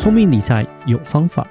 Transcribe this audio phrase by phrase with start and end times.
[0.00, 1.46] 聪明理财有方法，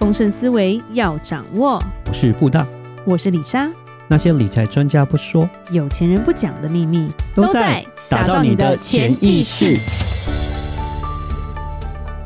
[0.00, 1.80] 丰盛思维要掌握。
[2.08, 2.66] 我是布大，
[3.04, 3.70] 我是李莎。
[4.08, 9.78] 那些理财专家不说，有钱人不讲的秘密，都在打造你的潜意识。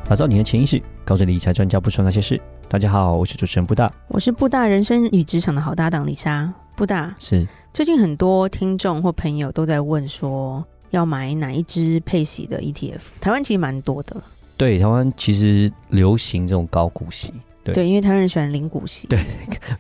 [0.09, 2.41] 打造你的潜意识，告诉理财专家不说那些事。
[2.67, 6.51] 大家好，我是主持人布大，我是布大人生与职场的好搭档李莎。
[6.77, 13.01] 布大是最近很多听众或朋友都在问说，要买哪一支配息的 ETF？
[13.21, 14.17] 台湾其实蛮多的。
[14.59, 17.33] 对，台湾其实流行这种高股息，
[17.65, 19.19] 对，对因为台湾人喜欢零股息，对，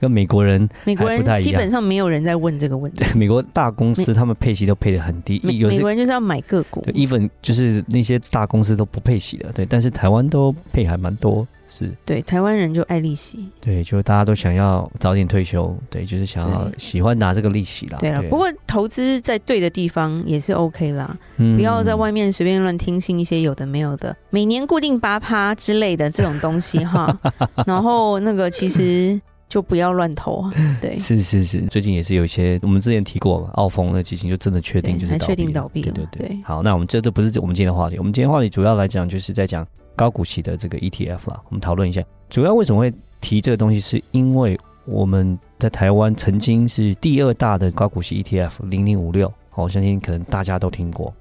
[0.00, 3.04] 跟美国人美国人基本上没有人在问这个问题。
[3.04, 11.46] 对， 美国大公司他们配息都配的很低，美，美国人就是要买个股，even 就是那些大公司都不配息的，对，但是台湾都配还蛮多。
[11.70, 17.98] 是对台湾人就爱利息，对，就大家都想要早点退休，对，就是想要喜欢拿这个利息啦。
[18.00, 27.14] 对了，不过投资在对的地方也是 OK 啦，嗯，不要在外面随便乱听信一些有的没有的，每年固定八趴之类的这种东西哈。
[27.66, 36.42] 然后那个其实就不要乱投啊，对，是是是，最近也是有一些我们之前提过澳丰的基金就真的确定就是还确定倒闭了，对对对，对。
[36.42, 39.66] 好，那我们这这不是我们今天的话题，我们今天的话题主要来讲就是在讲。
[39.98, 51.12] 高股息的这个 ETF 啦，我们讨论一下，主要为什么会提这个东西，是因为我们在台湾曾经是第二大的高股息 ETF 零零五六，我相信可能大家都听过。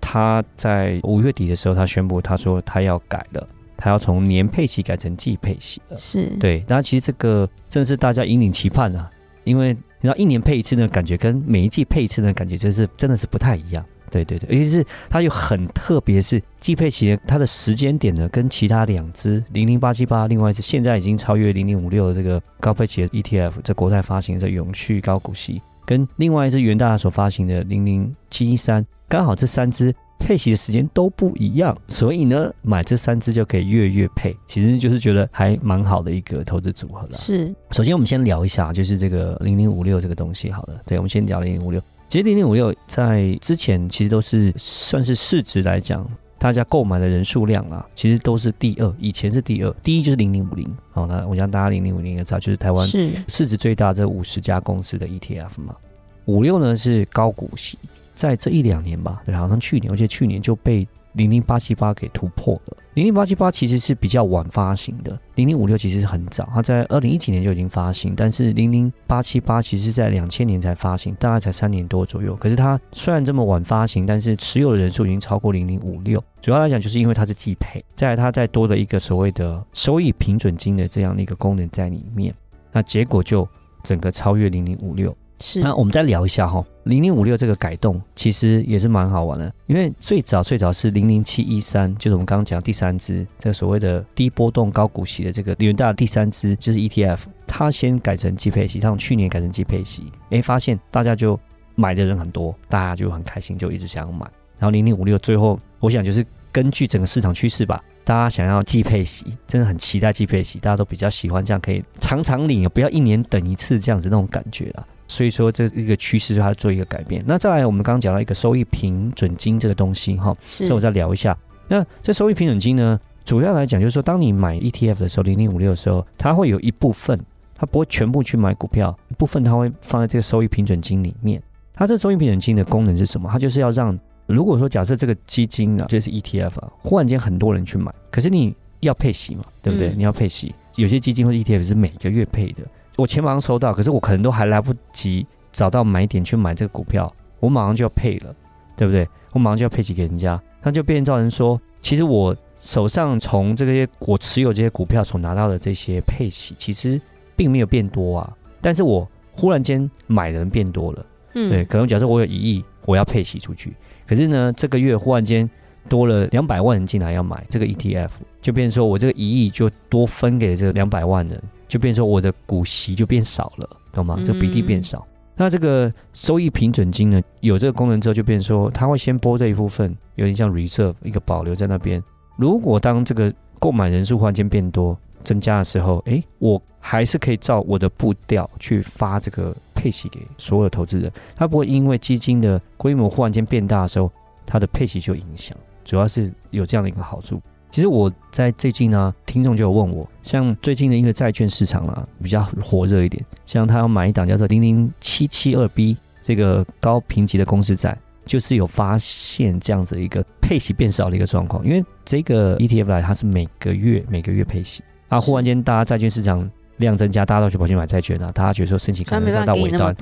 [0.00, 5.98] 他在五月底的时候，他宣布他说他要改了，他要从年配息改成季配息了。
[5.98, 9.10] 是对，那其实这个真的是大家引领期盼啊，
[9.42, 13.84] 因为你知道一年配一次的感觉跟每一季配一次的感觉，真是真的是不太一样。
[14.10, 37.12] 对对对，尤其是它又很特别，是季配息的它的时间点呢，跟其他两只零零八七八，另外一只现在已经超越零零五六的这个高配息的 ETF，在国泰发行的永续高股息，跟另外一只元大所发行的零零七一三，刚好这三只配息的时间都不一样，所以呢，买这三只就可以月月配，其实就是觉得还蛮好的一个投资组合了。
[37.16, 41.80] 是，首先我们先聊一下，就是这个零零五六这个东西，好了，对，我们先聊零零五六。
[42.10, 46.04] 其实零零五六在之前其实都是算是市值来讲，
[46.40, 48.94] 大家购买的人数量啊，其实都是第二。
[48.98, 50.68] 以前是第二，第一就是零零五零。
[50.90, 52.84] 好，那我想大家零零五零也知道，就是台湾
[53.28, 55.76] 市值最大这五十家公司的 ETF 嘛。
[56.24, 57.78] 五六呢是高股息，
[58.16, 60.86] 在这一两年吧，对，好像去年，而且去年就被。
[61.12, 62.76] 零零八七八给突破了。
[62.94, 72.34] 零零八七八其实是比较晚发行的，零零五六其实是很早，它在二零一几年就已经发行，但是零零八七八其实是在两千年才发行，大概才三年多左右。
[72.36, 76.22] 可是它虽然这么晚发行，但是持有的人数已经超过零零五六。
[76.40, 82.34] 主要来讲，就是因为它是季配，再它再多的一个所谓的收益平准金的这样的一个功能在里面，
[82.72, 83.48] 那结果就
[83.84, 85.16] 整个超越零零五六。
[85.40, 101.38] 是，那我们再聊一下哈，零零五六这个改动其实也是蛮好玩的，因为最早最早是零零七一三，就是我们刚刚讲第三支这个所谓的低波动高股息的这个元大第三支就是 ETF，它先改成季配息，它从去年改成季配息，哎，发现大家就
[101.74, 104.30] 买的人很多，大家就很开心，就一直想要买。
[104.58, 114.86] 然后零零五六最后，我想就是根据整个市场趋势吧，大家想要季配息，真的很期待季配息，大家都比较喜欢这样可以常常领，不要一年等一次这样子那种感觉了。
[115.10, 117.20] 所以说，这一个趋势就它做一个改变。
[117.26, 121.36] 那再来，我们刚刚讲到一个收益平准金这个东西，哈，所以我再聊一下。
[121.66, 127.18] 那这收益平准金呢，主要来讲就是说，当你买 ETF 的时候，零零五六的时候，它会有一部分，
[127.56, 131.42] 它不会全部去买股票，一部分它会放在这个收益平准金里面。
[131.74, 133.28] 它这收益平准金的功能是什么？
[133.32, 139.88] 它就是要让，如果说假设这个基金啊，就是 ETF 啊，忽然间很多人去买，可是你要配息嘛，对不对？
[139.88, 142.62] 嗯、你要配息，有些基金或者 ETF 是每个月配的。
[143.00, 148.34] 我钱马上收到，可是我可能都还来不及找到买点去买这个股票，我马上就要配了，
[148.76, 149.08] 对不对？
[149.32, 157.00] 我马上就要配息给人家，那就变造成说，其实我手上从这些我持有这些股票所拿到的这些配息，其实
[157.34, 161.06] 并没有变多啊，但是我忽然间买的人变多了，
[161.36, 163.74] 嗯，对，可能假设我有一亿，我要配息出去，
[164.06, 165.48] 可是呢，这个月忽然间
[165.88, 168.10] 多了两百万人进来要买这个 ETF，
[168.40, 171.42] 就变成说我这个一亿就多分给这两百万人。
[171.68, 174.18] 就变成说我的股息就变少了，懂吗？
[174.26, 175.06] 这个比例变少。
[175.06, 182.02] 嗯、那这个收益平准金呢，有这个功能之后，就变成说它会先拨这一部分，有点像 reserve 一个保留在那边。
[182.36, 191.08] 如果当这个购买人数忽然间变多增加的时候，诶，我还是可以照我的步调去发这个配息给所有的投资人。
[191.36, 194.10] 它不会因为基金的规模忽然间变大的时候，
[194.44, 195.56] 它的配息就影响。
[195.84, 197.40] 主要是有这样的一个好处。
[197.70, 207.96] 其实我在最近呢，听众就有问我，像最近的一个债券市场啊，比较火热一点，像他要买一档叫做零零七七二 B 这个高评级的公司债，
[208.26, 216.50] 就是有发现这样子一个配息变少的一个状况，因为这个 ETF 来它是每个月每个月配息，啊，忽然间大家债券市场
[216.80, 219.94] 量增加，大家都去跑去买债券啊，大家觉得说申请可能要到尾端，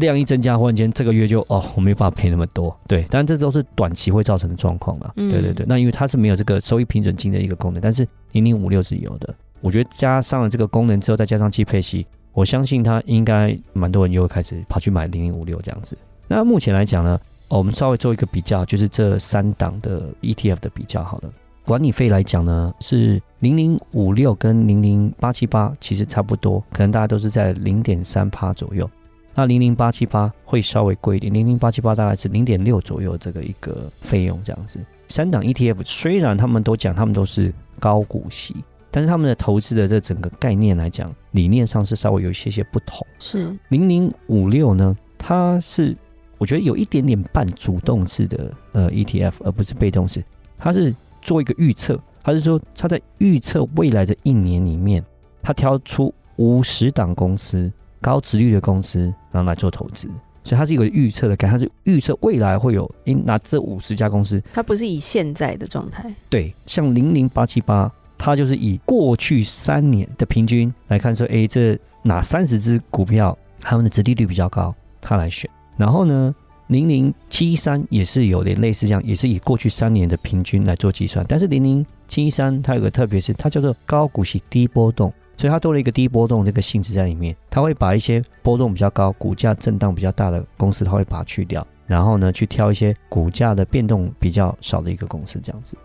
[0.00, 15.96] 量一增加，忽然间这个月就哦，我没办法赔那么多，对，但这都是短期会造成的状况了，对对对，那因为它是没有这个收益平准金的一个功能，但是零零五六是有的，我觉得加上了这个功能之后，再加上季配息，我相信它应该蛮多人又会开始跑去买零零五六这样子。
[16.28, 17.20] 那目前来讲呢？
[17.48, 21.30] 哦，我们稍微做一个比较，就是这三档的 ETF 的比较好了。
[21.66, 28.88] 管理费来讲呢，是零零五六跟零零八七八其实差不多，可能大家都是在零点三趴左右。
[29.34, 34.78] 那零零八七八会稍微贵一点，零零八七八大概是零点六左右这个一个费用这样子。
[35.08, 38.54] 三档 ETF 虽然他们都讲他们都是高股息，
[38.92, 43.04] 但是他们的投资的这整个概念来讲，理念上是稍微有一些些不同。
[43.18, 45.96] 是零零五六呢，它是。
[46.38, 50.22] 我觉得有一点点半主动式的呃 ETF，而不是被动式。
[50.58, 50.94] 它是
[51.26, 55.04] 做一个预测，他是说他在预测未来的一年里面，
[55.42, 57.70] 他挑出五十档公司
[58.00, 60.08] 高殖率的公司，然后来做投资。
[60.44, 66.08] 所以它是一个预测的感觉，它是预测未来会有，诶，拿这五十家公司，它不是以现在的状态。
[66.30, 75.50] 对，像零零八七八，它就是以过去三年的平均来看，说，诶，这哪三十只股票它们的殖利率比较高，它来选。
[75.76, 76.32] 然后呢，
[76.68, 81.24] 零零七三也是有点类似这样，也是以过去三年的平均来做计算。
[81.28, 87.36] 但是零零七三它有个特别是，它叫做高股息低波动，所以它多了一个低波动这个性质在里面。
[87.48, 95.76] 它会把一些波动比较高、股价震荡比较大的公司，它会把它去掉，然后呢，去挑一些股价的变动比较少的一个公司这样子。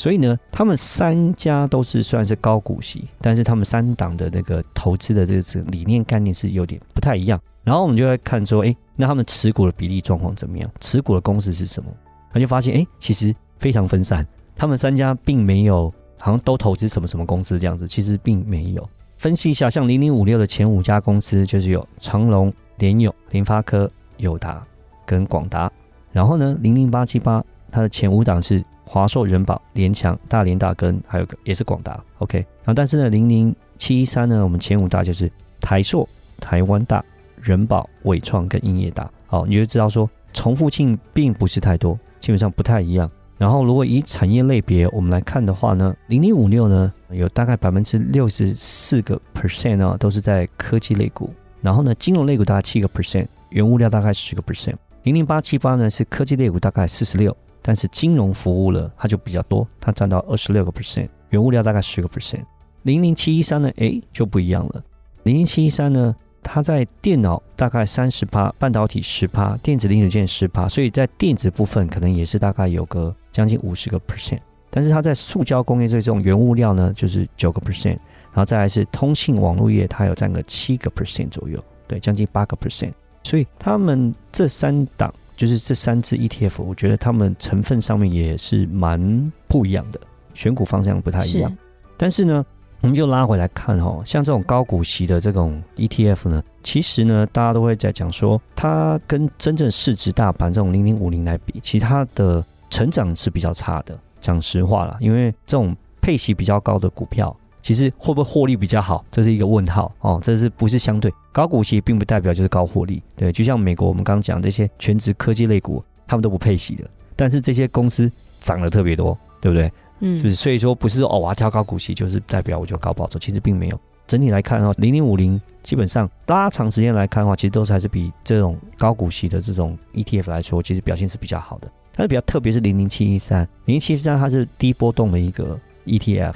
[0.00, 7.38] 所以呢，他们三家都是算是高股息，但是他们三档的那个投资的这个理念概念是有点不太一样。
[7.64, 10.66] 然后我们就会看说，哎，那他们持股的比例状况怎么样？
[10.80, 11.90] 持股的公司是什么？
[12.32, 14.26] 他就发现，哎，其实非常分散。
[14.56, 18.88] 他们三家并没有好像都投资什么什么公司这样子，其实并没有。
[19.18, 24.66] 分析一下，像零零五六的前五家公司就是有长隆、联友、联发科、友达
[25.04, 25.70] 跟广达。
[26.10, 28.64] 然后呢，零零八七八它的前五档是。
[28.92, 32.38] 华硕、人保、联强、大连大跟还有个也是广达，OK。
[32.38, 35.30] 然后但是呢，零零七一三呢，我们前五大就是
[35.60, 36.08] 台硕、
[36.40, 37.04] 台湾大、
[37.40, 39.08] 仁宝、伟创跟英业达。
[39.28, 43.08] 好，你就知道说重复性并不是太多，基本上不太一样。
[43.38, 51.32] 然后如果以产业类别我们来看的话呢，零零五六呢有大概百分之六十四个 percent 呢都是在科技类股，
[51.62, 54.74] 然后呢金融类股大概七个 percent，原物料大概十个 percent。
[55.04, 57.36] 零零八七八呢是科技类股大概四十六。
[57.62, 62.42] 但是金融服务了，它就比较多，它占到二十六个 percent，原物料大概十个 percent。
[62.82, 64.82] 零零七一三呢，诶，就不一样了。
[65.24, 74.40] 零零七一三呢，它在电脑大概三十趴，半导体十趴，电子零组件十趴，所以在电子部分可能也是大概有个将近五十个 percent。
[74.70, 77.98] 但是它在塑胶工业这种原物料呢，就是九个 percent，
[78.32, 82.92] 然后再来是通信网络业，它有占个七个 percent 左右，对，将近八个 percent。
[83.22, 85.12] 所以他们这三档。
[85.40, 89.98] 就是这三只 ETF，我觉得它们成分上面也是蛮不一样的，
[90.34, 91.50] 选股方向不太一样。
[91.96, 92.44] 但是呢，
[92.82, 103.98] 我们就拉回来看哦，像这种高股息的这种 ETF 呢，其实呢，大家都会在讲说，它跟真正市值大盘这种零零五零来比，其他的成长是比较差的。
[104.20, 107.34] 讲实话啦，因为这种配息比较高的股票。
[107.62, 110.20] 其实会不会获利比较好，这是一个问号哦。
[110.22, 113.02] 这是不是相对高股息，并不代表就是高获利。
[113.16, 116.84] 对，就像美国我们刚刚讲这些全职科技类股，他们都不配息的，
[117.16, 119.72] 但是这些公司涨得特别多，对不对？
[120.00, 120.34] 嗯，是不是？
[120.34, 123.18] 所以说不是说哦，我要挑高股息，就是代表我就高报酬。
[123.18, 123.78] 其实并没有。
[124.06, 131.70] 整体来看哦，零零五零基本上拉长时间来看的话，其实都是还是比这种高股息的这种 ETF 来说，其实表现是比较好的。
[131.92, 135.56] 它是比较特别是零零七一三，零零七一三它是低波动的一个
[135.86, 136.34] ETF。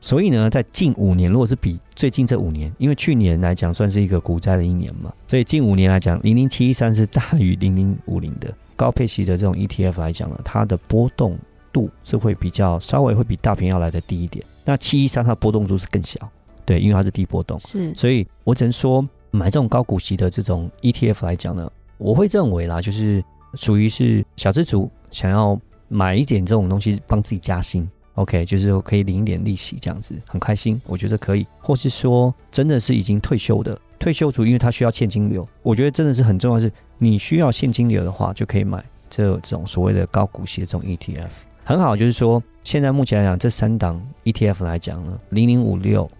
[0.00, 11.36] 所以呢，在近五年，如果是比最近这五年，因为去年来讲算是一个股灾的一年嘛，所以近五年来讲，零零七一三是大于零零五零的高配息的这种 ETF 来讲呢，它的波动
[11.72, 14.44] 度是会比较稍微会比大盘要来的低一点。
[14.64, 16.18] 那七一三它的波动度是更小，
[16.64, 17.94] 对，因为它是低波动，是。
[17.94, 23.24] 所以我只能说，买这种高股息的这种 ETF 来讲呢，我会认为啦，就是
[23.54, 27.88] 属于是小资族想要买一点这种东西帮自己加薪。
[28.16, 31.46] OK，就是可以领一点利息，这样子很开心，我觉得可以。
[31.60, 36.58] 或是说，真的是已经退休的退休族，因为他需要现金流，我觉得真的是很重要。
[36.58, 41.28] 是你需要现金流的话，就可以买这这种所谓的高股息的这种 ETF，
[41.62, 41.94] 很好。
[41.94, 46.10] 就是说，现在目前来讲，这三档 ETF 来讲呢，零零五六，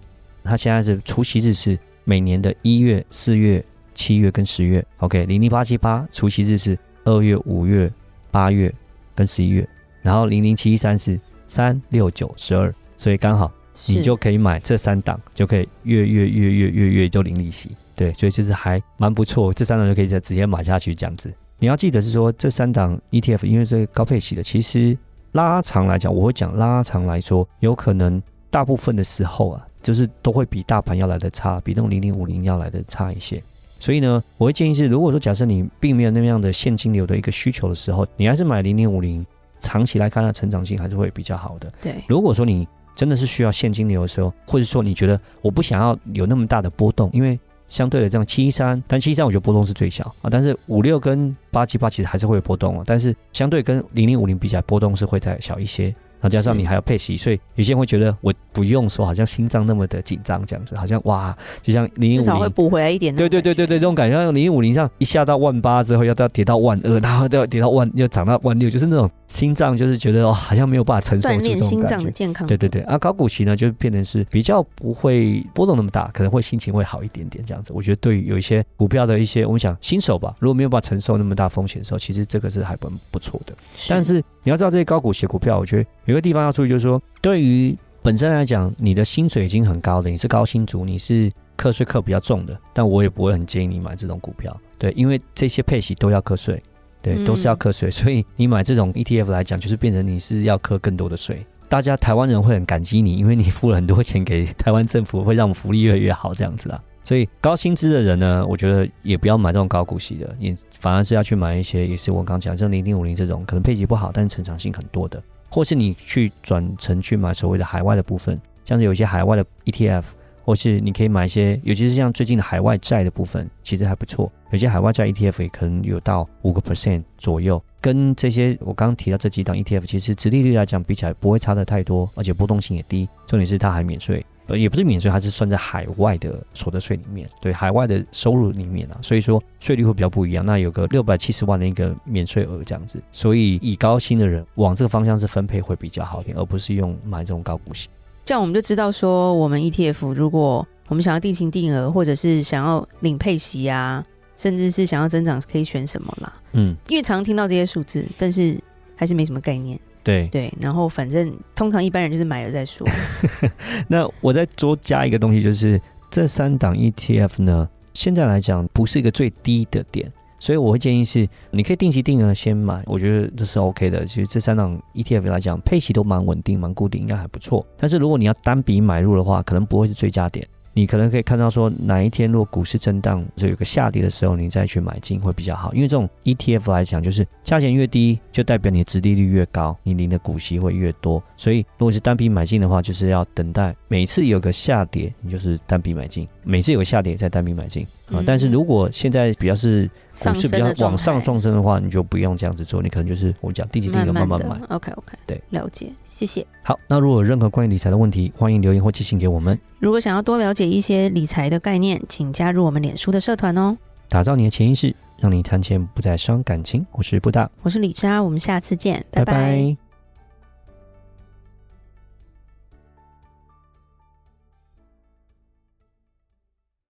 [0.45, 4.85] 它现在是除息日是每年的一月、四月、七月跟十月。
[4.99, 7.91] OK，零零八七八除息日是二月、五月
[8.31, 8.71] 八月
[9.15, 9.67] 跟十一月，
[10.03, 13.50] 然后零零七一三是三六九十二，所以刚好
[13.87, 17.71] 你就可以买这三档，就可以月月月月月月就零利息。
[17.95, 21.33] 对，所以就是还蛮不错，这三档就可以再直接买下去这样子。
[21.59, 24.97] 你要记得是说这三档 ETF，因为这个高配息的，其实
[25.33, 33.43] 拉长来讲，我会讲拉长来说，有可能大部分的时候啊，就是都会比大盘要来的差，比那种零零五零要来的差一些。
[33.79, 39.25] 所以呢，我会建议是，如果说假设你并没有那样的现金流的一个需求的时候，你还是买零零五零，
[39.58, 41.70] 长期来看它成长性还是会比较好的。
[41.82, 50.30] 对，如果说你真的是需要现金流的时候，或者说你觉得我不想要有那么大的波动，因为相对的，这样七一三，但七一三我觉得波动是最小啊。
[50.30, 52.84] 但是五六跟八七八其实还是会有波动啊。
[52.86, 55.94] 但是相对跟零零五零比起来，波动是会再小一些。
[56.18, 63.14] 然后加上你还要配息，所以有些人会觉得我不用说，好像心脏那么的紧张这样子，好像哇，就像零零五零补回来一点。
[63.14, 72.46] 对对对对对，这种感觉，像零零五零上一下到万八之后，要到跌到万二，然后都要跌到万，又涨到万六，就是那种心脏就是觉得哦，好像没有办法承受这种感觉。
[72.46, 77.73] 对对对，啊，高股息呢，就变成是比较不会波动那么大，可能会心情会好一点点这样子。
[77.73, 83.54] 我觉得对于有一些股票的一些，我们想新手吧，如果没有办法承受那么大风险的时候，其实这个是还蛮不错的。
[83.76, 86.97] 是但是你要知道这些高股息股票，我觉得有个地方要注意，就是说。
[86.97, 96.62] 说对于本身来讲，你的薪水已经很高的，你是高薪族，你是课税课比较重的，但我也不会很建议你买这种股票，对，因为这些配息都要课税，
[97.03, 101.45] 对，都是要课税，所以你买这种 ETF 来讲，就是变成你是要课更多的税。
[101.69, 106.81] 大家台湾人会很感激你，因为你付了很多钱给台湾政府，会让我们福利越来越好这样子啊。
[107.06, 115.22] 所以高薪资的人呢，我觉得也不要买这种高股息的，你反而是要去买一些，也是我刚讲像零零五零这种，可能配息不好，但是成长性很多的。
[115.48, 120.02] 或是你去转成去买所谓的海外的部分，像是有一些海外的 ETF，
[120.44, 124.30] 或是你可以买一些，尤其是像最近的海外债的部分，其实还不错。
[124.50, 133.09] 有些海外债 ETF 也可能有到五个 percent 左右，跟这些我刚刚提到这几档 ETF，其实殖利率来讲比起来不会差的太多，而且波动性也低。
[133.28, 134.26] 重点是它还免税。
[134.49, 140.45] 呃，也不是免税，它是算在海外的所得税里面，对，海外的收入里面啊，所以说税率会比较不一样。
[140.45, 147.88] 那有个六百七十万的一个免税额这样子，所以以高薪的人往这个方向是分配会比较好一点，而不是用买这种高股息。
[148.25, 154.05] 这样我们就知道说，我们 ETF 如果我们想要定期定额，或者是想要领配息啊，
[154.37, 156.33] 甚至是想要增长，可以选什么啦？
[156.52, 158.59] 嗯，因为常听到这些数字，但是
[158.95, 159.78] 还是没什么概念。
[160.05, 162.87] 对对，然后反正通常一般人就是买了再说。
[163.88, 174.05] 那我再多加一个东西，就是这三档 ETF 呢，现在来讲不是一个最低的点，所以我会建议是你可以定期定额先买，我觉得这是 OK 的。
[174.05, 177.66] 其实这三档 ETF 来讲，配息都蛮稳定、蛮固定，应该还不错。
[177.76, 180.47] 但是如果你要单笔买入的话，可能不会是最佳点。
[180.76, 185.73] 你可能可以看到说，哪一天如果股市震荡，就有个下跌的时候，你再去买进会比较好。
[185.73, 191.23] 因为这种 ETF 来讲，就是价钱越低，就代表你的殖利率越高，你领的股息会越多。
[191.35, 197.87] 所以如果是单笔买进的话，就是要等待每次有个下跌，你就是单笔买进；每次有个下跌再单笔买进。
[198.12, 204.61] 啊，但是如果现在比较是股市比较往上上升的话，你就不用这样子做，你可能就是我讲定期定额慢慢买。
[204.68, 206.46] OK OK，对，了解，谢谢。
[206.62, 209.58] 好，那如果有任何关于理财的问题，欢迎留言或寄信给我们。
[209.78, 213.76] 如果想要多了解一些理财的概念，请加入我们脸书的社团哦。
[214.08, 216.87] 打造你的潜意识，让你谈钱不再伤感情。
[216.92, 219.32] 我是布大，我是李莎，我们下次见，拜拜。
[219.32, 219.86] 拜拜。